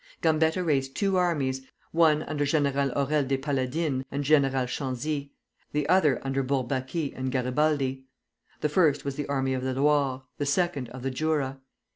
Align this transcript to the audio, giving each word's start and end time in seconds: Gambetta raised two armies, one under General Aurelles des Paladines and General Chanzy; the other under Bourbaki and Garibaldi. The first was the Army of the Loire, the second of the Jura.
Gambetta 0.23 0.63
raised 0.63 0.95
two 0.95 1.15
armies, 1.15 1.61
one 1.91 2.23
under 2.23 2.43
General 2.43 2.89
Aurelles 2.93 3.27
des 3.27 3.37
Paladines 3.37 4.03
and 4.09 4.23
General 4.23 4.65
Chanzy; 4.65 5.29
the 5.73 5.87
other 5.87 6.19
under 6.25 6.43
Bourbaki 6.43 7.13
and 7.15 7.31
Garibaldi. 7.31 8.05
The 8.61 8.69
first 8.69 9.05
was 9.05 9.13
the 9.15 9.27
Army 9.27 9.53
of 9.53 9.61
the 9.61 9.75
Loire, 9.75 10.23
the 10.39 10.47
second 10.47 10.89
of 10.89 11.03
the 11.03 11.11
Jura. 11.11 11.59